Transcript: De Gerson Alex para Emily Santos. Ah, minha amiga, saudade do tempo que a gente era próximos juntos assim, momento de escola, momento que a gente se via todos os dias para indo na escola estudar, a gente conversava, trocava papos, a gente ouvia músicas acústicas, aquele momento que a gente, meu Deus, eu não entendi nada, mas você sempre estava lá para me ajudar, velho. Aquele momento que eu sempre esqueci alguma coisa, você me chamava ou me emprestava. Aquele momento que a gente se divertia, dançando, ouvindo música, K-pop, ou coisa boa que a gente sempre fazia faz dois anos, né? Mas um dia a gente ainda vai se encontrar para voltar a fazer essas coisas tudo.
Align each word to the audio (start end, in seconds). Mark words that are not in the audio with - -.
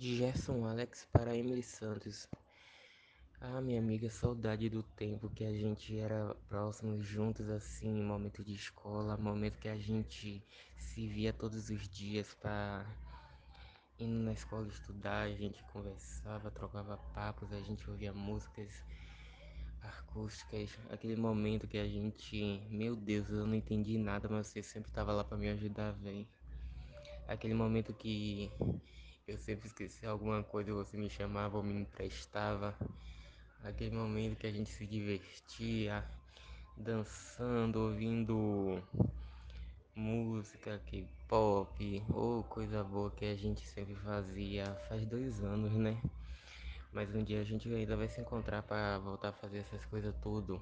De 0.00 0.16
Gerson 0.16 0.64
Alex 0.64 1.06
para 1.12 1.36
Emily 1.36 1.62
Santos. 1.62 2.26
Ah, 3.38 3.60
minha 3.60 3.78
amiga, 3.78 4.08
saudade 4.08 4.70
do 4.70 4.82
tempo 4.82 5.28
que 5.28 5.44
a 5.44 5.52
gente 5.52 5.94
era 5.94 6.34
próximos 6.48 7.04
juntos 7.04 7.50
assim, 7.50 8.02
momento 8.02 8.42
de 8.42 8.54
escola, 8.54 9.18
momento 9.18 9.58
que 9.58 9.68
a 9.68 9.76
gente 9.76 10.42
se 10.78 11.06
via 11.06 11.34
todos 11.34 11.68
os 11.68 11.86
dias 11.86 12.32
para 12.32 12.86
indo 13.98 14.24
na 14.24 14.32
escola 14.32 14.66
estudar, 14.68 15.24
a 15.24 15.34
gente 15.34 15.62
conversava, 15.64 16.50
trocava 16.50 16.96
papos, 17.12 17.52
a 17.52 17.60
gente 17.60 17.90
ouvia 17.90 18.10
músicas 18.10 18.72
acústicas, 19.82 20.78
aquele 20.88 21.16
momento 21.16 21.68
que 21.68 21.76
a 21.76 21.86
gente, 21.86 22.66
meu 22.70 22.96
Deus, 22.96 23.28
eu 23.28 23.46
não 23.46 23.54
entendi 23.54 23.98
nada, 23.98 24.30
mas 24.30 24.46
você 24.46 24.62
sempre 24.62 24.88
estava 24.88 25.12
lá 25.12 25.22
para 25.22 25.36
me 25.36 25.50
ajudar, 25.50 25.92
velho. 25.92 26.26
Aquele 27.28 27.52
momento 27.52 27.92
que 27.92 28.50
eu 29.30 29.38
sempre 29.38 29.68
esqueci 29.68 30.04
alguma 30.04 30.42
coisa, 30.42 30.72
você 30.72 30.96
me 30.96 31.08
chamava 31.08 31.56
ou 31.56 31.62
me 31.62 31.72
emprestava. 31.72 32.76
Aquele 33.62 33.94
momento 33.94 34.36
que 34.36 34.46
a 34.46 34.50
gente 34.50 34.70
se 34.70 34.84
divertia, 34.84 36.04
dançando, 36.76 37.76
ouvindo 37.76 38.82
música, 39.94 40.80
K-pop, 40.86 42.02
ou 42.12 42.42
coisa 42.44 42.82
boa 42.82 43.10
que 43.12 43.24
a 43.24 43.36
gente 43.36 43.64
sempre 43.68 43.94
fazia 43.94 44.74
faz 44.88 45.06
dois 45.06 45.40
anos, 45.44 45.72
né? 45.74 46.02
Mas 46.92 47.14
um 47.14 47.22
dia 47.22 47.40
a 47.40 47.44
gente 47.44 47.72
ainda 47.72 47.96
vai 47.96 48.08
se 48.08 48.20
encontrar 48.20 48.62
para 48.62 48.98
voltar 48.98 49.28
a 49.28 49.32
fazer 49.32 49.58
essas 49.58 49.84
coisas 49.86 50.12
tudo. 50.22 50.60